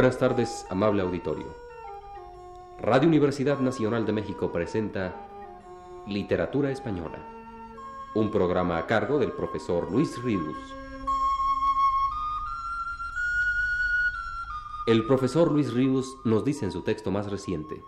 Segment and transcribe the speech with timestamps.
[0.00, 1.54] Buenas tardes, amable auditorio.
[2.80, 5.14] Radio Universidad Nacional de México presenta
[6.06, 7.18] Literatura Española,
[8.14, 10.56] un programa a cargo del profesor Luis Ríos.
[14.86, 17.82] El profesor Luis Ríos nos dice en su texto más reciente.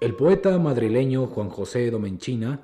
[0.00, 2.60] El poeta madrileño Juan José Domenchina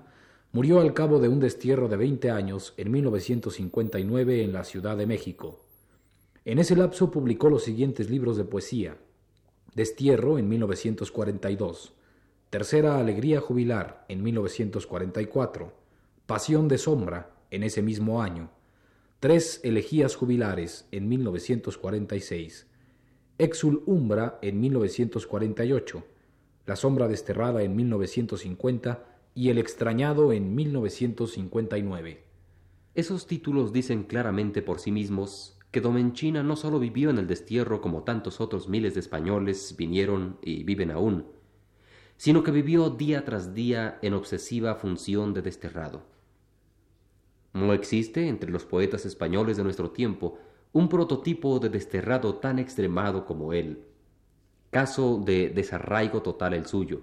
[0.53, 5.07] murió al cabo de un destierro de 20 años en 1959 en la Ciudad de
[5.07, 5.64] México.
[6.47, 8.99] En ese lapso publicó los siguientes libros de poesía.
[9.75, 11.95] Destierro en 1942,
[12.51, 15.73] Tercera Alegría Jubilar en 1944,
[16.27, 18.51] Pasión de Sombra en ese mismo año,
[19.21, 22.67] Tres Elegías Jubilares en 1946,
[23.39, 26.05] Exul Umbra en 1948,
[26.67, 29.03] La Sombra Desterrada en 1950
[29.35, 32.23] y El Extrañado en 1959.
[32.95, 37.81] Esos títulos dicen claramente por sí mismos que Domenchina no solo vivió en el destierro
[37.81, 41.27] como tantos otros miles de españoles vinieron y viven aún,
[42.17, 46.05] sino que vivió día tras día en obsesiva función de desterrado.
[47.55, 50.39] No existe entre los poetas españoles de nuestro tiempo
[50.73, 53.83] un prototipo de desterrado tan extremado como él.
[54.71, 57.03] Caso de desarraigo total el suyo,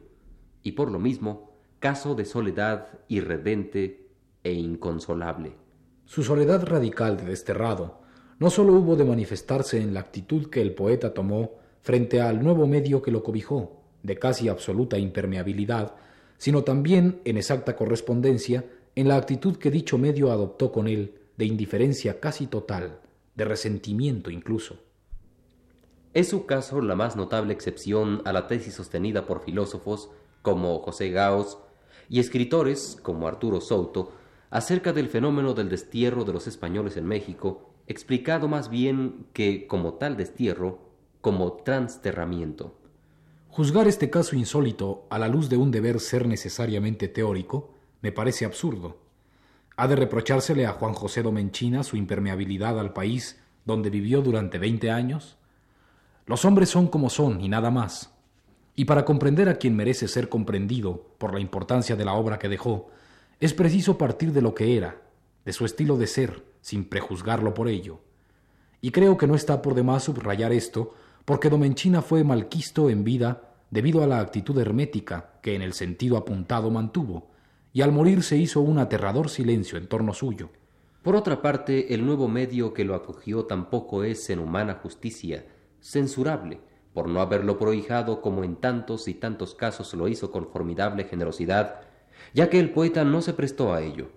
[0.64, 4.08] y por lo mismo, caso de soledad irredente
[4.46, 5.58] e inconsolable.
[6.06, 8.01] Su soledad radical de desterrado
[8.42, 11.52] no sólo hubo de manifestarse en la actitud que el poeta tomó
[11.84, 15.94] frente al nuevo medio que lo cobijó, de casi absoluta impermeabilidad,
[16.40, 21.46] sino también en exacta correspondencia en la actitud que dicho medio adoptó con él, de
[21.46, 22.98] indiferencia casi total,
[23.36, 24.78] de resentimiento incluso.
[26.16, 30.10] Es su caso la más notable excepción a la tesis sostenida por filósofos
[30.42, 31.60] como José Gauss
[32.10, 34.14] y escritores como Arturo Souto
[34.50, 39.94] acerca del fenómeno del destierro de los españoles en México explicado más bien que como
[39.96, 40.80] tal destierro,
[41.22, 42.76] como transterramiento.
[43.50, 48.46] Juzgar este caso insólito a la luz de un deber ser necesariamente teórico me parece
[48.46, 48.98] absurdo.
[49.76, 54.90] ¿Ha de reprochársele a Juan José Domenchina su impermeabilidad al país donde vivió durante veinte
[54.90, 55.38] años?
[56.26, 58.14] Los hombres son como son y nada más.
[58.76, 62.48] Y para comprender a quien merece ser comprendido por la importancia de la obra que
[62.50, 62.90] dejó,
[63.40, 65.02] es preciso partir de lo que era,
[65.46, 68.00] de su estilo de ser, sin prejuzgarlo por ello.
[68.82, 70.94] Y creo que no está por demás subrayar esto,
[71.26, 76.18] porque Domenchina fue malquisto en vida debido a la actitud hermética que en el sentido
[76.18, 77.30] apuntado mantuvo,
[77.74, 80.50] y al morir se hizo un aterrador silencio en torno suyo.
[81.04, 85.46] Por otra parte, el nuevo medio que lo acogió tampoco es en humana justicia,
[85.80, 86.60] censurable,
[86.94, 91.82] por no haberlo prohijado como en tantos y tantos casos lo hizo con formidable generosidad,
[92.34, 94.10] ya que el poeta no se prestó a ello.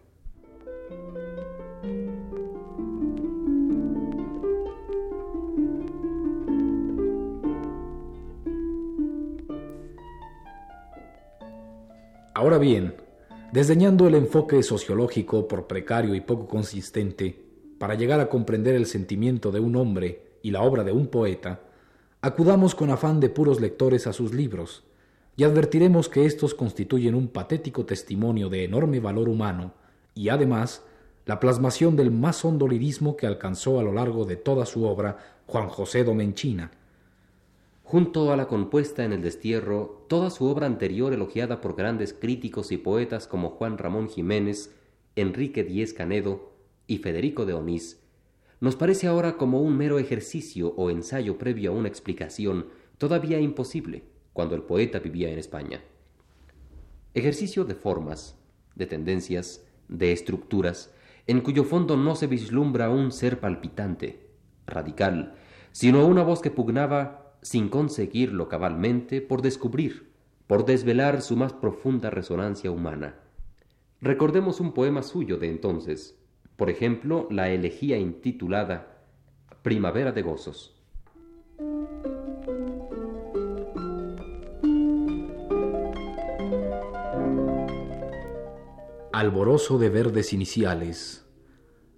[12.34, 12.96] Ahora bien,
[13.52, 17.44] desdeñando el enfoque sociológico por precario y poco consistente,
[17.78, 21.60] para llegar a comprender el sentimiento de un hombre y la obra de un poeta,
[22.22, 24.82] acudamos con afán de puros lectores a sus libros,
[25.36, 29.72] y advertiremos que éstos constituyen un patético testimonio de enorme valor humano
[30.14, 30.82] y además
[31.26, 35.18] la plasmación del más hondo lirismo que alcanzó a lo largo de toda su obra
[35.46, 36.70] Juan José Domenchina,
[37.84, 42.72] Junto a la compuesta en el destierro, toda su obra anterior elogiada por grandes críticos
[42.72, 44.74] y poetas como Juan Ramón Jiménez,
[45.16, 46.54] Enrique Díez Canedo
[46.86, 48.02] y Federico de Onís,
[48.58, 54.04] nos parece ahora como un mero ejercicio o ensayo previo a una explicación todavía imposible
[54.32, 55.82] cuando el poeta vivía en España.
[57.12, 58.38] Ejercicio de formas,
[58.74, 60.90] de tendencias, de estructuras,
[61.26, 64.26] en cuyo fondo no se vislumbra un ser palpitante,
[64.66, 65.34] radical,
[65.70, 70.10] sino una voz que pugnaba sin conseguirlo cabalmente, por descubrir,
[70.46, 73.16] por desvelar su más profunda resonancia humana.
[74.00, 76.18] Recordemos un poema suyo de entonces,
[76.56, 78.96] por ejemplo, la elegía intitulada
[79.60, 80.74] Primavera de Gozos.
[89.12, 91.26] Alboroso de verdes iniciales,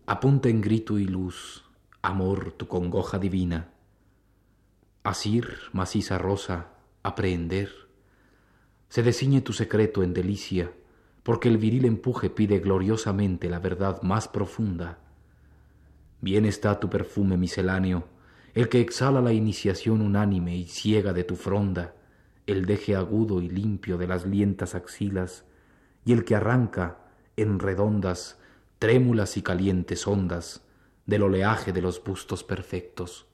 [0.06, 1.64] apunta en grito y luz,
[2.02, 3.75] amor, tu congoja divina
[5.06, 6.73] asir, maciza rosa,
[7.05, 7.70] aprehender.
[8.88, 10.73] Se desciñe tu secreto en delicia,
[11.23, 14.99] porque el viril empuje pide gloriosamente la verdad más profunda.
[16.20, 18.08] Bien está tu perfume misceláneo,
[18.55, 21.94] el que exhala la iniciación unánime y ciega de tu fronda,
[22.49, 25.44] el deje agudo y limpio de las lientas axilas,
[26.05, 26.99] y el que arranca
[27.37, 28.41] en redondas,
[28.81, 30.64] trémulas y calientes ondas
[31.06, 33.26] del oleaje de los bustos perfectos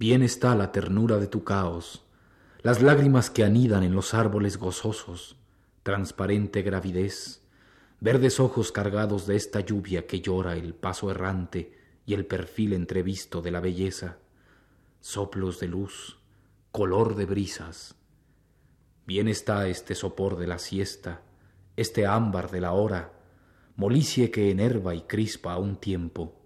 [0.00, 2.06] Bien está la ternura de tu caos,
[2.62, 5.36] las lágrimas que anidan en los árboles gozosos,
[5.82, 7.42] transparente gravidez,
[8.00, 11.76] verdes ojos cargados de esta lluvia que llora el paso errante
[12.06, 14.16] y el perfil entrevisto de la belleza,
[15.00, 16.18] soplos de luz,
[16.72, 17.94] color de brisas.
[19.06, 21.20] Bien está este sopor de la siesta,
[21.76, 23.12] este ámbar de la hora,
[23.76, 26.39] molicie que enerva y crispa a un tiempo,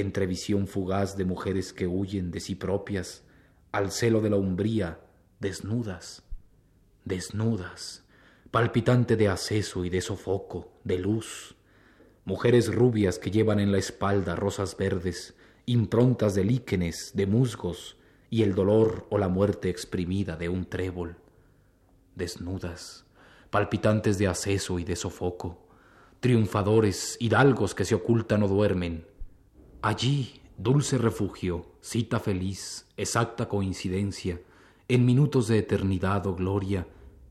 [0.00, 3.24] entre visión fugaz de mujeres que huyen de sí propias
[3.72, 5.00] al celo de la umbría,
[5.40, 6.22] desnudas,
[7.04, 8.04] desnudas,
[8.50, 11.56] palpitante de aceso y de sofoco, de luz,
[12.24, 15.34] mujeres rubias que llevan en la espalda rosas verdes,
[15.64, 17.96] improntas de líquenes, de musgos,
[18.28, 21.16] y el dolor o la muerte exprimida de un trébol,
[22.14, 23.06] desnudas,
[23.50, 25.66] palpitantes de aceso y de sofoco,
[26.20, 29.06] triunfadores, hidalgos que se ocultan o duermen.
[29.86, 34.40] Allí, dulce refugio, cita feliz, exacta coincidencia,
[34.88, 36.88] en minutos de eternidad o gloria,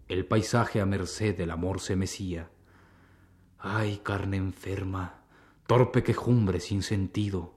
[0.07, 2.49] el paisaje a merced del amor se mecía.
[3.59, 5.25] Ay, carne enferma,
[5.67, 7.55] torpe quejumbre sin sentido.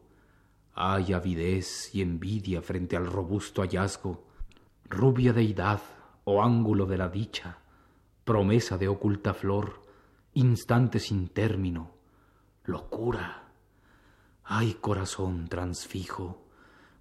[0.75, 4.27] Ay, avidez y envidia frente al robusto hallazgo,
[4.91, 5.81] rubia deidad
[6.25, 7.59] o ángulo de la dicha,
[8.25, 9.81] promesa de oculta flor,
[10.35, 11.93] instante sin término,
[12.65, 13.48] locura.
[14.51, 16.41] Ay, corazón transfijo,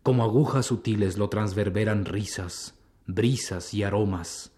[0.03, 4.51] como agujas sutiles lo transverberan risas, brisas y aromas,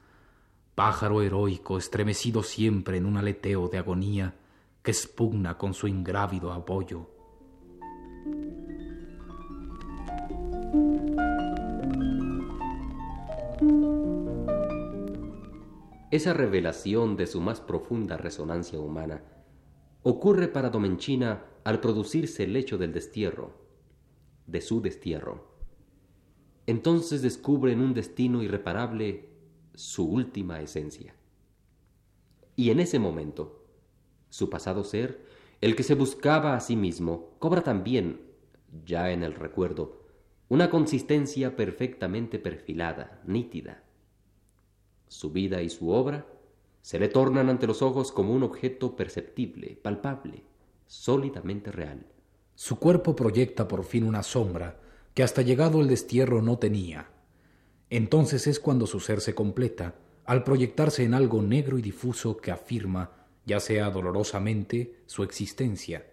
[0.73, 4.33] pájaro heroico estremecido siempre en un aleteo de agonía
[4.81, 7.11] que expugna con su ingrávido apoyo.
[16.09, 19.21] Esa revelación de su más profunda resonancia humana
[20.03, 23.53] ocurre para Domenchina al producirse el hecho del destierro,
[24.47, 25.49] de su destierro.
[26.67, 29.29] Entonces descubre en un destino irreparable
[29.73, 31.15] su última esencia.
[32.55, 33.65] Y en ese momento,
[34.29, 35.25] su pasado ser,
[35.61, 38.21] el que se buscaba a sí mismo, cobra también,
[38.85, 40.03] ya en el recuerdo,
[40.47, 43.83] una consistencia perfectamente perfilada, nítida.
[45.07, 46.25] Su vida y su obra
[46.89, 50.41] se le tornan ante los ojos como un objeto perceptible, palpable,
[50.87, 52.07] sólidamente real.
[52.55, 54.79] Su cuerpo proyecta por fin una sombra
[55.13, 57.11] que hasta llegado el destierro no tenía,
[57.91, 62.49] entonces es cuando su ser se completa, al proyectarse en algo negro y difuso que
[62.49, 63.11] afirma,
[63.45, 66.07] ya sea dolorosamente, su existencia.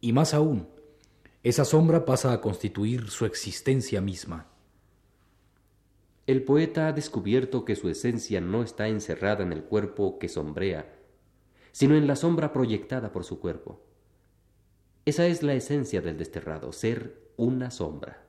[0.00, 0.68] Y más aún,
[1.42, 4.46] esa sombra pasa a constituir su existencia misma.
[6.28, 10.94] El poeta ha descubierto que su esencia no está encerrada en el cuerpo que sombrea,
[11.72, 13.80] sino en la sombra proyectada por su cuerpo.
[15.06, 18.26] Esa es la esencia del desterrado, ser una sombra.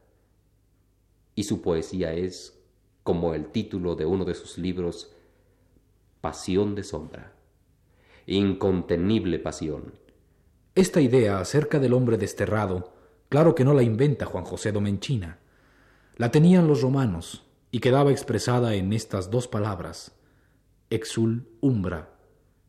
[1.36, 2.64] Y su poesía es
[3.04, 5.14] como el título de uno de sus libros,
[6.22, 7.34] Pasión de Sombra.
[8.28, 9.92] Incontenible pasión.
[10.74, 12.94] Esta idea acerca del hombre desterrado,
[13.28, 15.40] claro que no la inventa Juan José Domenchina.
[16.16, 20.18] La tenían los romanos y quedaba expresada en estas dos palabras,
[20.90, 22.16] exul umbra,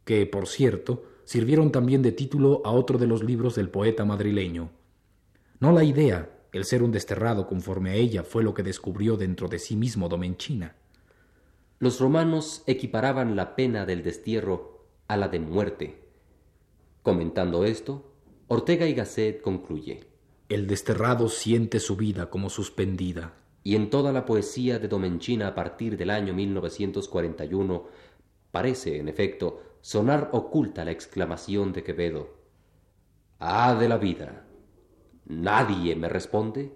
[0.04, 4.70] que, por cierto, sirvieron también de título a otro de los libros del poeta madrileño.
[5.58, 9.48] No la idea, el ser un desterrado conforme a ella fue lo que descubrió dentro
[9.48, 10.74] de sí mismo Domenchina.
[11.78, 16.04] Los romanos equiparaban la pena del destierro a la de muerte.
[17.02, 18.12] Comentando esto,
[18.48, 20.04] Ortega y Gasset concluye.
[20.48, 23.34] El desterrado siente su vida como suspendida.
[23.62, 27.86] Y en toda la poesía de Domenchina a partir del año 1941
[28.50, 32.36] parece, en efecto, sonar oculta la exclamación de Quevedo.
[33.38, 34.46] ¡Ah de la vida!
[35.26, 36.74] ¿Nadie me responde?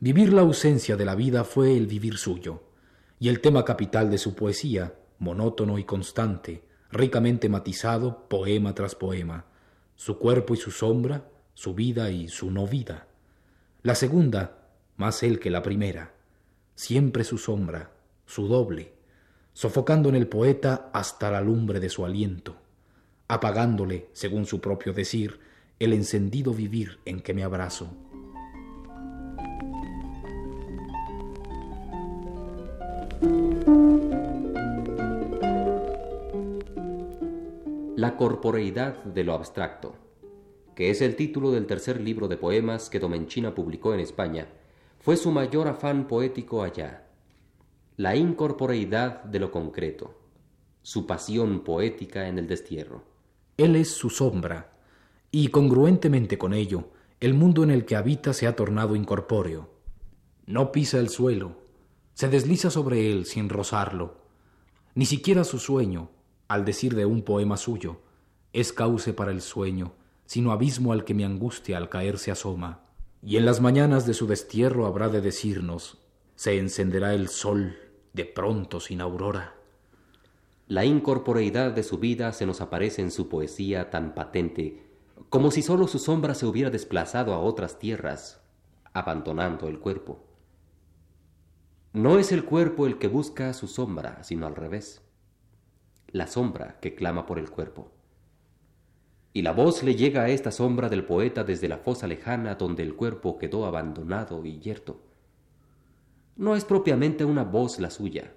[0.00, 2.62] Vivir la ausencia de la vida fue el vivir suyo,
[3.18, 9.46] y el tema capital de su poesía, monótono y constante, ricamente matizado poema tras poema,
[9.96, 13.08] su cuerpo y su sombra, su vida y su no vida.
[13.82, 14.57] La segunda,
[14.98, 16.12] más él que la primera,
[16.74, 17.92] siempre su sombra,
[18.26, 18.92] su doble,
[19.54, 22.56] sofocando en el poeta hasta la lumbre de su aliento,
[23.28, 25.38] apagándole, según su propio decir,
[25.78, 27.88] el encendido vivir en que me abrazo.
[37.96, 39.94] La corporeidad de lo abstracto,
[40.74, 44.48] que es el título del tercer libro de poemas que Domenchina publicó en España,
[45.00, 47.06] fue su mayor afán poético allá.
[47.96, 50.18] La incorporeidad de lo concreto,
[50.82, 53.04] su pasión poética en el destierro.
[53.56, 54.72] Él es su sombra,
[55.30, 56.90] y congruentemente con ello,
[57.20, 59.68] el mundo en el que habita se ha tornado incorpóreo.
[60.46, 61.56] No pisa el suelo,
[62.14, 64.18] se desliza sobre él sin rozarlo.
[64.94, 66.10] Ni siquiera su sueño,
[66.48, 68.00] al decir de un poema suyo,
[68.52, 69.92] es cauce para el sueño,
[70.24, 72.87] sino abismo al que mi angustia al caer se asoma.
[73.22, 75.98] Y en las mañanas de su destierro habrá de decirnos,
[76.36, 77.76] se encenderá el sol
[78.12, 79.54] de pronto sin aurora.
[80.68, 84.86] La incorporeidad de su vida se nos aparece en su poesía tan patente,
[85.30, 88.40] como si sólo su sombra se hubiera desplazado a otras tierras,
[88.92, 90.24] abandonando el cuerpo.
[91.92, 95.02] No es el cuerpo el que busca su sombra, sino al revés,
[96.08, 97.90] la sombra que clama por el cuerpo.
[99.32, 102.82] Y la voz le llega a esta sombra del poeta desde la fosa lejana donde
[102.82, 105.02] el cuerpo quedó abandonado y yerto.
[106.36, 108.32] No es propiamente una voz la suya,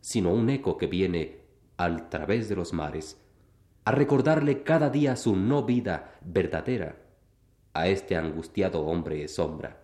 [0.00, 1.40] sino un eco que viene,
[1.76, 3.20] al través de los mares,
[3.84, 6.96] a recordarle cada día su no vida verdadera
[7.76, 9.82] a este angustiado hombre sombra.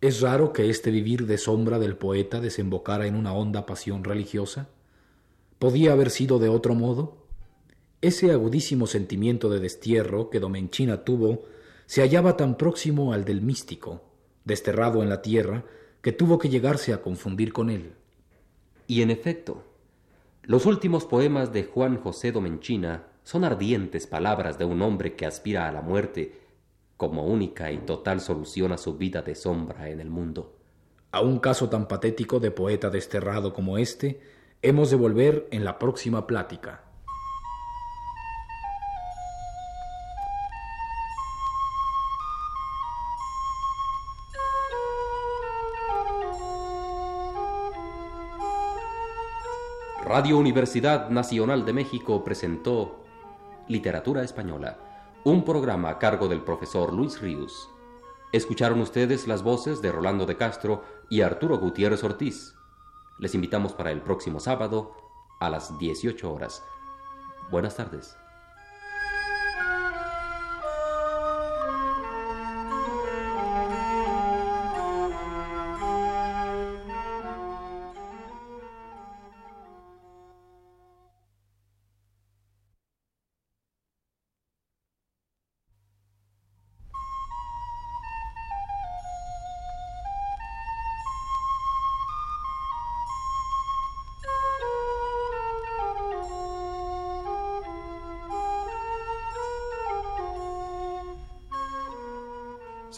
[0.00, 4.68] ¿Es raro que este vivir de sombra del poeta desembocara en una honda pasión religiosa?
[5.58, 7.27] ¿Podía haber sido de otro modo?
[8.00, 11.46] Ese agudísimo sentimiento de destierro que Domenchina tuvo
[11.86, 14.02] se hallaba tan próximo al del místico,
[14.44, 15.64] desterrado en la tierra,
[16.00, 17.94] que tuvo que llegarse a confundir con él.
[18.86, 19.64] Y en efecto,
[20.44, 25.66] los últimos poemas de Juan José Domenchina son ardientes palabras de un hombre que aspira
[25.66, 26.38] a la muerte
[26.96, 30.56] como única y total solución a su vida de sombra en el mundo.
[31.10, 34.20] A un caso tan patético de poeta desterrado como este,
[34.62, 36.87] hemos de volver en la próxima plática.
[50.18, 53.04] Radio Universidad Nacional de México presentó
[53.68, 54.76] Literatura Española,
[55.22, 57.70] un programa a cargo del profesor Luis Ríos.
[58.32, 62.56] Escucharon ustedes las voces de Rolando de Castro y Arturo Gutiérrez Ortiz.
[63.20, 64.92] Les invitamos para el próximo sábado
[65.38, 66.64] a las 18 horas.
[67.52, 68.16] Buenas tardes.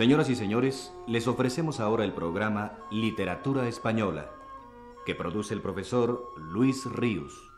[0.00, 4.30] Señoras y señores, les ofrecemos ahora el programa Literatura Española,
[5.04, 7.52] que produce el profesor Luis Ríos.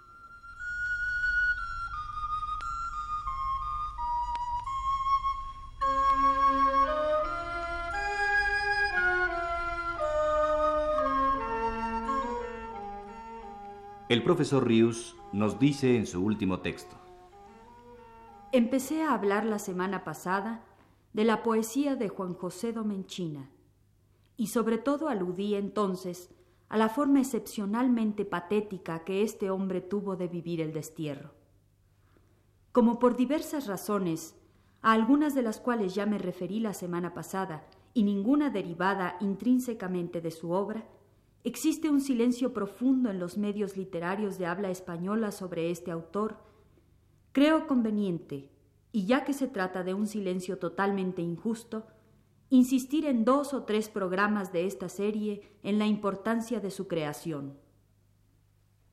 [14.09, 16.97] El profesor Ríos nos dice en su último texto.
[18.51, 20.61] Empecé a hablar la semana pasada
[21.12, 23.50] de la poesía de Juan José Domenchina,
[24.37, 26.31] y sobre todo aludí entonces
[26.69, 31.35] a la forma excepcionalmente patética que este hombre tuvo de vivir el destierro.
[32.73, 34.35] Como por diversas razones,
[34.81, 40.23] a algunas de las cuales ya me referí la semana pasada, y ninguna derivada intrínsecamente
[40.23, 40.88] de su obra,
[41.45, 46.38] existe un silencio profundo en los medios literarios de habla española sobre este autor,
[47.33, 48.49] creo conveniente
[48.93, 51.87] y ya que se trata de un silencio totalmente injusto,
[52.51, 57.57] insistir en dos o tres programas de esta serie en la importancia de su creación.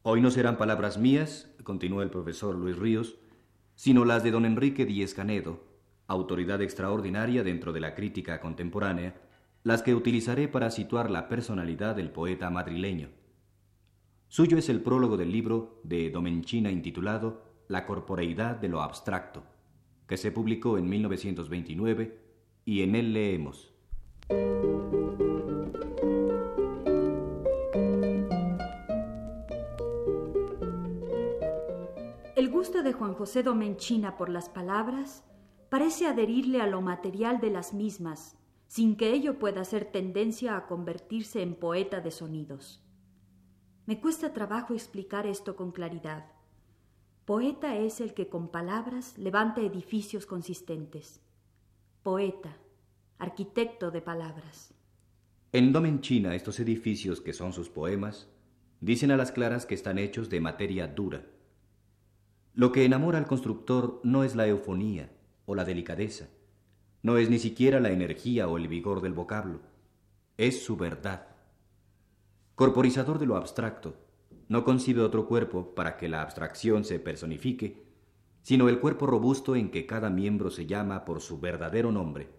[0.01, 3.17] Hoy no serán palabras mías, continúa el profesor Luis Ríos,
[3.75, 5.65] sino las de don Enrique Díez Canedo,
[6.07, 9.21] autoridad extraordinaria dentro de la crítica contemporánea,
[9.63, 13.09] las que utilizaré para situar la personalidad del poeta madrileño.
[14.29, 19.43] Suyo es el prólogo del libro de Domenchina intitulado La corporeidad de lo abstracto
[20.09, 22.19] que se publicó en 1929
[22.65, 23.71] y en él leemos.
[32.35, 35.23] El gusto de Juan José Domenchina por las palabras
[35.69, 38.35] parece adherirle a lo material de las mismas,
[38.65, 42.83] sin que ello pueda ser tendencia a convertirse en poeta de sonidos.
[43.85, 46.38] Me cuesta trabajo explicar esto con claridad.
[47.29, 51.21] Poeta es el que con palabras levanta edificios consistentes.
[52.01, 52.57] Poeta,
[53.19, 54.73] arquitecto de palabras.
[55.51, 58.27] En Domenchina estos edificios que son sus poemas
[58.81, 61.23] dicen a las claras que están hechos de materia dura.
[62.55, 65.11] Lo que enamora al constructor no es la eufonía
[65.45, 66.29] o la delicadeza,
[67.03, 69.59] no es ni siquiera la energía o el vigor del vocablo,
[70.37, 71.27] es su verdad.
[72.55, 74.08] Corporizador de lo abstracto,
[74.49, 77.85] no concibe otro cuerpo para que la abstracción se personifique,
[78.41, 82.29] sino el cuerpo robusto en que cada miembro se llama por su verdadero nombre,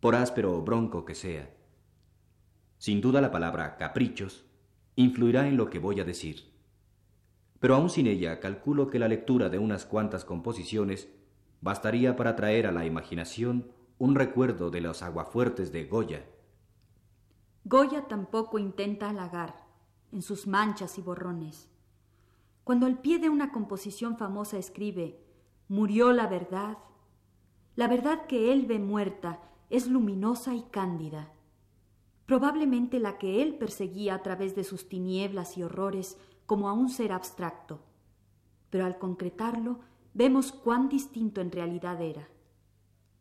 [0.00, 1.54] por áspero o bronco que sea.
[2.78, 4.46] Sin duda la palabra caprichos
[4.96, 6.50] influirá en lo que voy a decir.
[7.60, 11.10] Pero aún sin ella, calculo que la lectura de unas cuantas composiciones
[11.60, 16.24] bastaría para traer a la imaginación un recuerdo de los aguafuertes de Goya.
[17.64, 19.61] Goya tampoco intenta halagar
[20.12, 21.68] en sus manchas y borrones.
[22.64, 25.18] Cuando al pie de una composición famosa escribe
[25.68, 26.78] Murió la verdad,
[27.74, 29.40] la verdad que él ve muerta
[29.70, 31.32] es luminosa y cándida.
[32.26, 36.90] Probablemente la que él perseguía a través de sus tinieblas y horrores como a un
[36.90, 37.80] ser abstracto.
[38.70, 39.80] Pero al concretarlo,
[40.14, 42.28] vemos cuán distinto en realidad era.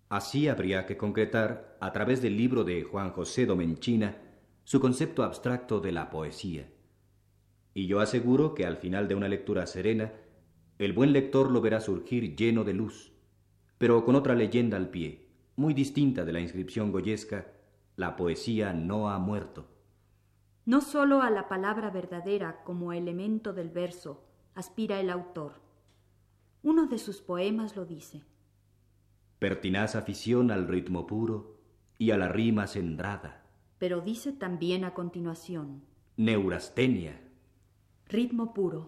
[0.09, 4.17] Así habría que concretar, a través del libro de Juan José Domenchina,
[4.65, 6.70] su concepto abstracto de la poesía.
[7.73, 10.11] Y yo aseguro que al final de una lectura serena,
[10.77, 13.13] el buen lector lo verá surgir lleno de luz,
[13.77, 17.47] pero con otra leyenda al pie, muy distinta de la inscripción goyesca,
[17.95, 19.67] la poesía no ha muerto.
[20.65, 24.23] No sólo a la palabra verdadera como elemento del verso
[24.53, 25.53] aspira el autor.
[26.63, 28.23] Uno de sus poemas lo dice.
[29.39, 31.57] Pertinaz afición al ritmo puro
[31.97, 33.43] y a la rima centrada.
[33.79, 35.83] Pero dice también a continuación.
[36.17, 37.19] Neurastenia.
[38.11, 38.87] Ritmo puro.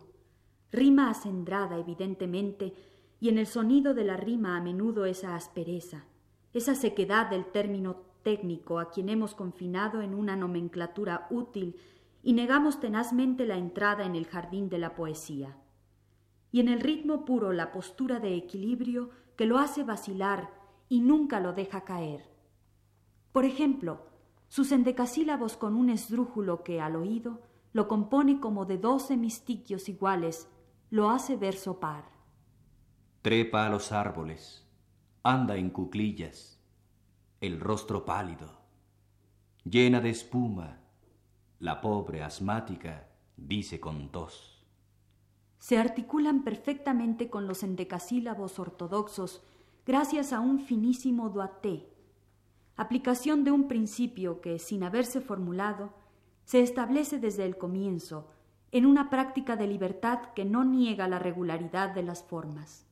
[0.69, 2.73] Rima acendrada, evidentemente,
[3.21, 6.03] y en el sonido de la rima a menudo esa aspereza,
[6.53, 11.77] esa sequedad del término técnico a quien hemos confinado en una nomenclatura útil
[12.21, 15.55] y negamos tenazmente la entrada en el jardín de la poesía
[16.51, 20.53] y en el ritmo puro la postura de equilibrio que lo hace vacilar
[20.89, 22.29] y nunca lo deja caer.
[23.31, 24.01] Por ejemplo,
[24.49, 30.47] sus endecasílabos con un esdrújulo que al oído lo compone como de doce mistiquios iguales,
[30.89, 32.05] lo hace verso par.
[33.21, 34.65] Trepa a los árboles,
[35.23, 36.59] anda en cuclillas,
[37.41, 38.61] el rostro pálido,
[39.65, 40.79] llena de espuma,
[41.59, 44.53] la pobre asmática dice con tos
[45.63, 49.41] se articulan perfectamente con los endecasílabos ortodoxos
[49.85, 51.87] gracias a un finísimo doaté,
[52.75, 55.93] aplicación de un principio que, sin haberse formulado,
[56.45, 58.29] se establece desde el comienzo
[58.71, 62.87] en una práctica de libertad que no niega la regularidad de las formas.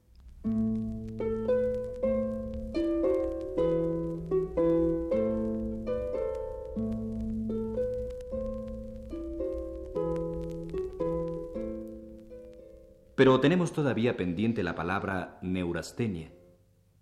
[13.16, 16.32] Pero tenemos todavía pendiente la palabra neurastenia,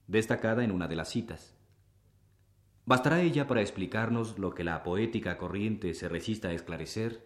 [0.08, 1.59] destacada en una de las citas.
[2.90, 7.24] ¿Bastará ella para explicarnos lo que la poética corriente se resista a esclarecer?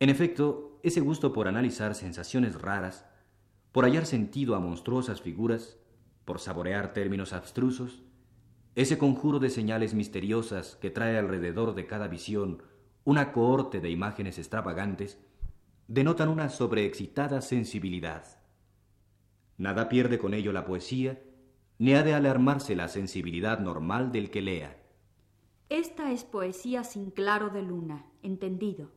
[0.00, 3.04] En efecto, ese gusto por analizar sensaciones raras,
[3.70, 5.78] por hallar sentido a monstruosas figuras,
[6.24, 8.02] por saborear términos abstrusos,
[8.74, 12.62] ese conjuro de señales misteriosas que trae alrededor de cada visión
[13.04, 15.18] una cohorte de imágenes extravagantes,
[15.86, 18.24] denotan una sobreexcitada sensibilidad.
[19.58, 21.20] Nada pierde con ello la poesía,
[21.78, 24.80] ni ha de alarmarse la sensibilidad normal del que lea.
[25.68, 28.90] Esta es poesía sin claro de luna, entendido,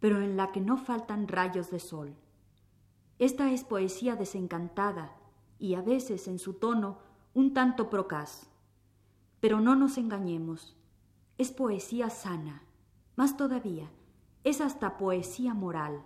[0.00, 2.14] pero en la que no faltan rayos de sol.
[3.18, 5.16] Esta es poesía desencantada
[5.58, 6.98] y a veces en su tono
[7.34, 8.48] un tanto procaz.
[9.40, 10.76] Pero no nos engañemos,
[11.36, 12.62] es poesía sana,
[13.16, 13.90] más todavía,
[14.44, 16.02] es hasta poesía moral.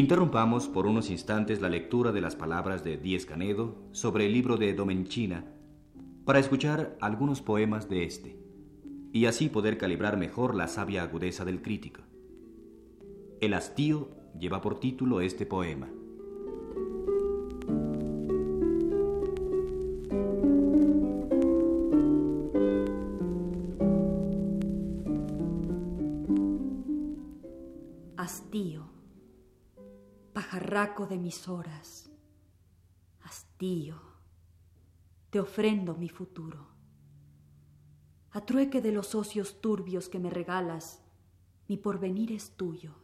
[0.00, 4.56] Interrumpamos por unos instantes la lectura de las palabras de Díez Canedo sobre el libro
[4.56, 5.44] de Domenchina
[6.24, 8.38] para escuchar algunos poemas de este
[9.12, 12.00] y así poder calibrar mejor la sabia agudeza del crítico.
[13.42, 14.08] El hastío
[14.38, 15.90] lleva por título este poema.
[31.06, 32.10] De mis horas,
[33.22, 34.00] hastío,
[35.30, 36.68] te ofrendo mi futuro.
[38.32, 41.02] A trueque de los ocios turbios que me regalas,
[41.68, 42.94] mi porvenir es tuyo.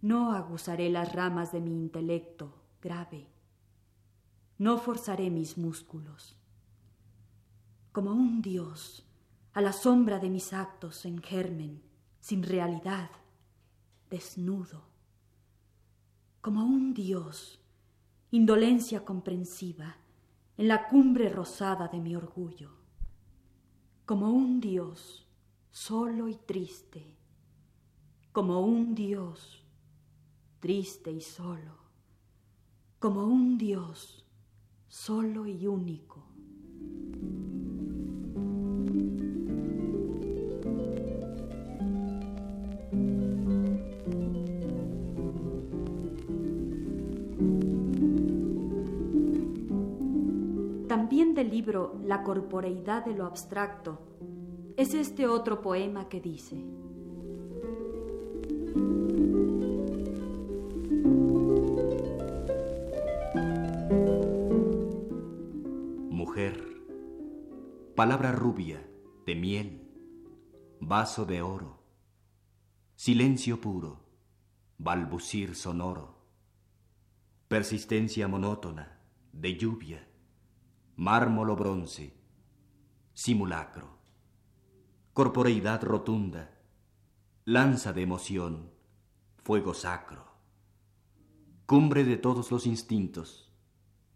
[0.00, 3.28] No aguzaré las ramas de mi intelecto grave.
[4.58, 6.36] No forzaré mis músculos.
[7.92, 9.06] Como un dios,
[9.52, 11.82] a la sombra de mis actos en germen,
[12.20, 13.10] sin realidad,
[14.10, 14.91] desnudo,
[16.42, 17.60] como un dios,
[18.32, 19.96] indolencia comprensiva,
[20.56, 22.72] en la cumbre rosada de mi orgullo,
[24.04, 25.24] como un dios,
[25.70, 27.16] solo y triste,
[28.32, 29.64] como un dios,
[30.58, 31.78] triste y solo,
[32.98, 34.26] como un dios,
[34.88, 36.31] solo y único.
[50.92, 53.98] También del libro La corporeidad de lo abstracto.
[54.76, 56.62] Es este otro poema que dice,
[67.94, 68.86] palabra rubia,
[69.24, 69.88] de miel,
[70.78, 71.82] vaso de oro,
[72.96, 74.00] silencio puro,
[74.76, 76.18] balbucir sonoro,
[77.48, 78.98] persistencia monótona,
[79.32, 80.06] de lluvia,
[80.96, 82.14] mármol o bronce,
[83.14, 83.98] simulacro,
[85.12, 86.50] corporeidad rotunda,
[87.44, 88.70] lanza de emoción,
[89.42, 90.26] fuego sacro,
[91.66, 93.52] cumbre de todos los instintos,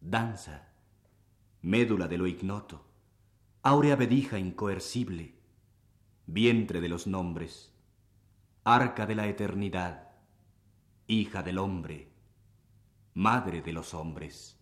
[0.00, 0.68] danza,
[1.62, 2.84] médula de lo ignoto,
[3.62, 5.34] áurea vedija incoercible,
[6.26, 7.74] vientre de los nombres,
[8.64, 10.10] arca de la eternidad,
[11.06, 12.12] hija del hombre,
[13.14, 14.60] madre de los hombres.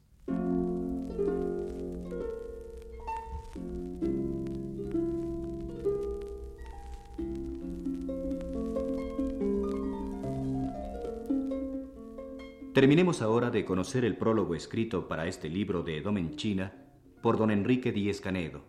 [12.74, 16.74] Terminemos ahora de conocer el prólogo escrito para este libro de Domenchina
[17.22, 18.64] por don Enrique Díez Canedo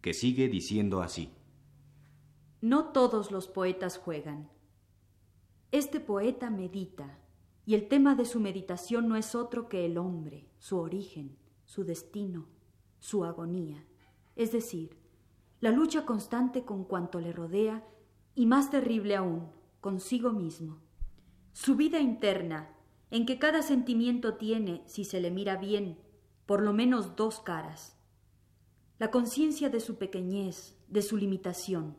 [0.00, 1.32] que sigue diciendo así.
[2.60, 4.48] No todos los poetas juegan.
[5.72, 7.18] Este poeta medita,
[7.66, 11.82] y el tema de su meditación no es otro que el hombre, su origen, su
[11.82, 12.46] destino,
[13.00, 13.84] su agonía,
[14.36, 14.96] es decir,
[15.60, 17.84] la lucha constante con cuanto le rodea
[18.36, 19.50] y más terrible aún,
[19.80, 20.78] consigo mismo.
[21.52, 22.76] Su vida interna,
[23.12, 25.98] en que cada sentimiento tiene, si se le mira bien,
[26.46, 27.94] por lo menos dos caras,
[28.98, 31.94] la conciencia de su pequeñez, de su limitación,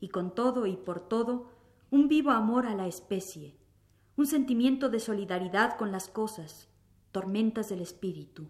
[0.00, 1.52] y con todo y por todo,
[1.92, 3.56] un vivo amor a la especie,
[4.16, 6.68] un sentimiento de solidaridad con las cosas,
[7.12, 8.48] tormentas del espíritu,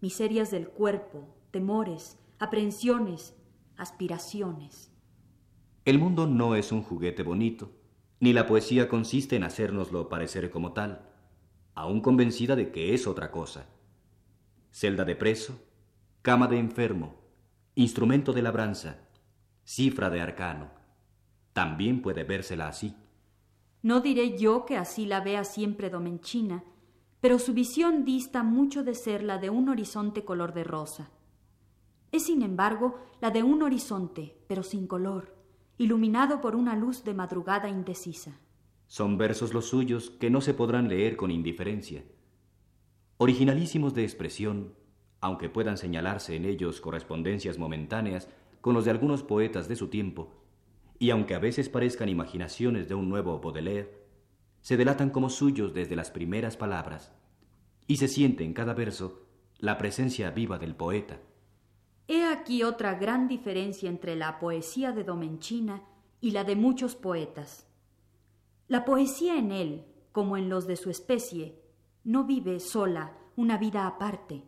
[0.00, 3.36] miserias del cuerpo, temores, aprehensiones,
[3.76, 4.90] aspiraciones.
[5.84, 7.70] El mundo no es un juguete bonito,
[8.18, 11.11] ni la poesía consiste en hacérnoslo parecer como tal,
[11.74, 13.66] aún convencida de que es otra cosa.
[14.70, 15.60] Celda de preso,
[16.22, 17.14] cama de enfermo,
[17.74, 18.98] instrumento de labranza,
[19.64, 20.70] cifra de arcano.
[21.52, 22.96] También puede vérsela así.
[23.82, 26.64] No diré yo que así la vea siempre Domenchina,
[27.20, 31.10] pero su visión dista mucho de ser la de un horizonte color de rosa.
[32.10, 35.34] Es, sin embargo, la de un horizonte, pero sin color,
[35.78, 38.38] iluminado por una luz de madrugada indecisa.
[38.92, 42.04] Son versos los suyos que no se podrán leer con indiferencia.
[43.16, 44.74] Originalísimos de expresión,
[45.22, 48.28] aunque puedan señalarse en ellos correspondencias momentáneas
[48.60, 50.34] con los de algunos poetas de su tiempo,
[50.98, 53.96] y aunque a veces parezcan imaginaciones de un nuevo Baudelaire,
[54.60, 57.14] se delatan como suyos desde las primeras palabras,
[57.86, 59.22] y se siente en cada verso
[59.56, 61.18] la presencia viva del poeta.
[62.08, 65.82] He aquí otra gran diferencia entre la poesía de Domenchina
[66.20, 67.71] y la de muchos poetas.
[68.72, 71.60] La poesía en él, como en los de su especie,
[72.04, 74.44] no vive sola una vida aparte,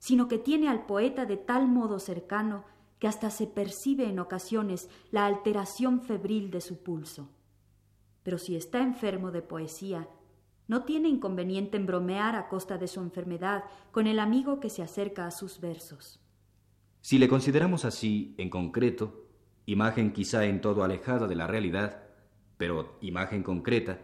[0.00, 2.64] sino que tiene al poeta de tal modo cercano
[2.98, 7.30] que hasta se percibe en ocasiones la alteración febril de su pulso.
[8.24, 10.08] Pero si está enfermo de poesía,
[10.66, 14.82] no tiene inconveniente en bromear a costa de su enfermedad con el amigo que se
[14.82, 16.18] acerca a sus versos.
[17.02, 19.28] Si le consideramos así, en concreto,
[19.66, 22.09] imagen quizá en todo alejada de la realidad,
[22.60, 24.02] pero imagen concreta,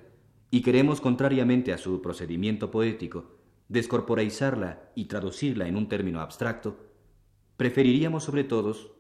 [0.51, 3.37] y queremos, contrariamente a su procedimiento poético,
[3.69, 6.79] descorporeizarla y traducirla en un término abstracto,
[7.59, 8.93] preferiríamos sobre todos,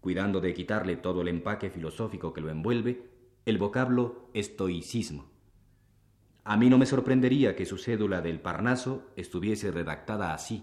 [0.00, 3.10] cuidando de quitarle todo el empaque filosófico que lo envuelve,
[3.44, 5.32] el vocablo estoicismo.
[6.44, 10.62] A mí no me sorprendería que su cédula del Parnaso estuviese redactada así.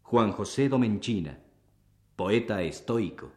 [0.00, 1.40] Juan José Domenchina,
[2.16, 3.35] poeta estoico.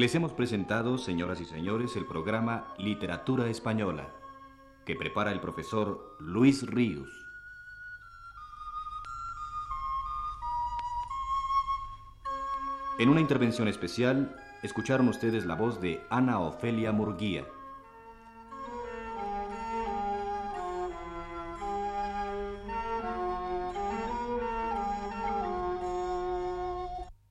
[0.00, 4.08] Les hemos presentado, señoras y señores, el programa Literatura Española,
[4.86, 7.10] que prepara el profesor Luis Ríos.
[12.98, 17.44] En una intervención especial, escucharon ustedes la voz de Ana Ofelia Murguía.